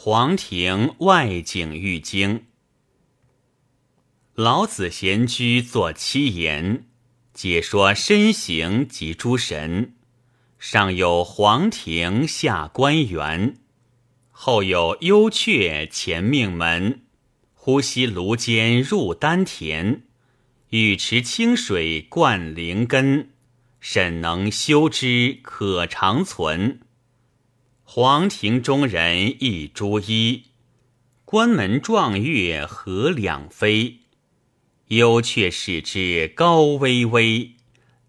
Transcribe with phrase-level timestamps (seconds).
[0.00, 2.44] 黄庭外景玉经。
[4.32, 6.84] 老子闲居作七言，
[7.34, 9.96] 解说身形及诸神。
[10.56, 13.56] 上有黄庭，下关元，
[14.30, 17.02] 后有幽阙，前命门。
[17.52, 20.04] 呼吸炉间入丹田，
[20.68, 23.30] 玉池清水灌灵根。
[23.80, 26.82] 审能修之，可长存。
[27.90, 30.42] 黄庭中人一朱衣，
[31.24, 34.00] 关门壮月何两飞？
[34.88, 37.52] 幽雀使之高巍巍，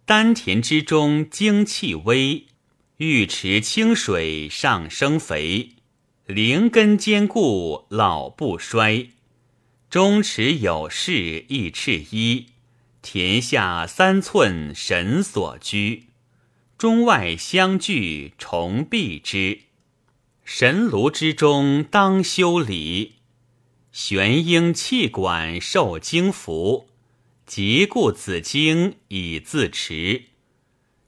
[0.04, 2.48] 丹田之中精气微，
[2.98, 5.70] 玉池清水上升肥，
[6.26, 9.12] 灵根坚固老不衰。
[9.90, 12.48] 中池有事一赤衣，
[13.02, 16.08] 田下三寸神所居，
[16.78, 19.62] 中外相聚重避之。
[20.52, 23.18] 神炉之中当修理，
[23.92, 26.88] 玄阴气管受精服，
[27.46, 30.24] 即故子经以自持。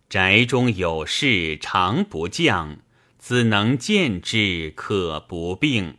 [0.08, 2.82] 宅中有事常不降，
[3.18, 5.98] 子能见之可不病。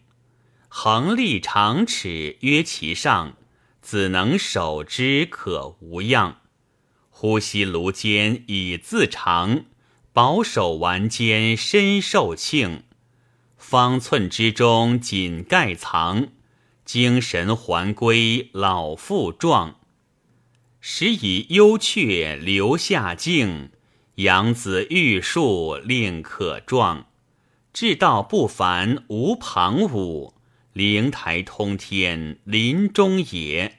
[0.69, 3.37] 横立长尺约其上，
[3.81, 6.43] 子能守之可无恙。
[7.11, 9.65] 呼吸炉间以自长，
[10.13, 12.85] 保守丸间身受庆。
[13.63, 16.29] 方寸之中锦盖藏，
[16.85, 19.77] 精神还归老复壮。
[20.81, 23.71] 时以幽阙留下静，
[24.17, 27.07] 养子玉树令可壮。
[27.73, 30.35] 志道不凡无旁骛，
[30.73, 33.79] 灵台通天林中也。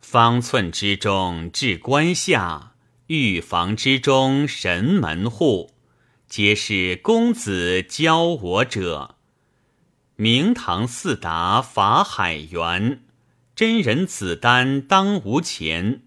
[0.00, 2.74] 方寸之中至关下，
[3.06, 5.72] 玉房之中神门户。
[6.28, 9.14] 皆是公子教我者。
[10.16, 13.02] 明堂四达法海源，
[13.56, 16.02] 真人子丹当无前。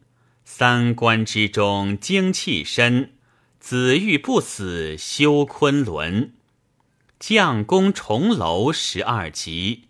[0.45, 3.13] 三关之中精气深，
[3.59, 6.33] 子欲不死修昆仑。
[7.19, 9.85] 将功重楼十二级，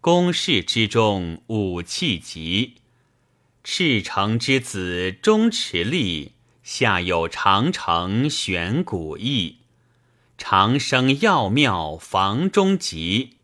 [0.00, 2.76] 宫室之中五气极。
[3.62, 9.58] 赤诚之子钟池力，下有长城悬古意。
[10.36, 13.36] 长生药妙房中集，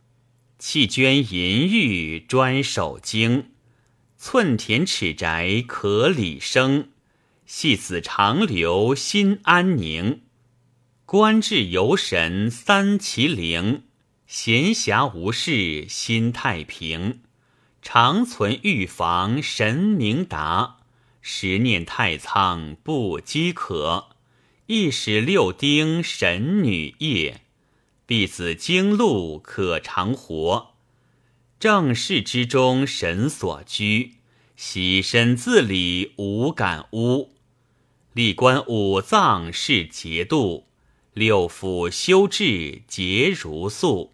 [0.59, 3.51] 弃捐银玉专守经。
[4.19, 6.89] 寸田尺宅可理生，
[7.47, 10.23] 戏子长留心安宁。
[11.06, 13.84] 观至游神三齐灵，
[14.27, 17.21] 闲暇无事心太平。
[17.81, 20.79] 长存玉房神明达，
[21.23, 24.09] 十念太仓不饥渴。
[24.72, 27.41] 一使六丁神女业，
[28.06, 30.75] 婢子经路可长活。
[31.58, 34.19] 正室之中神所居，
[34.54, 37.32] 洗身自理无感污。
[38.12, 40.66] 历观五脏是节度，
[41.14, 44.12] 六腑修治节如素。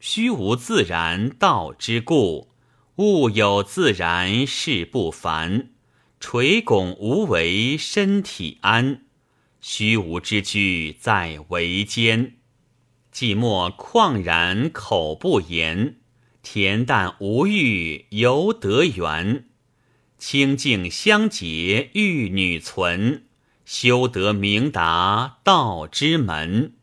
[0.00, 2.48] 虚无自然道之故，
[2.96, 5.72] 物有自然事不凡。
[6.18, 9.03] 垂拱无为身体安。
[9.66, 12.34] 虚无之居在维间，
[13.10, 15.96] 寂寞旷然口不言，
[16.44, 19.46] 恬淡无欲犹得缘。
[20.18, 23.24] 清净相结玉女存，
[23.64, 26.74] 修得明达道之门。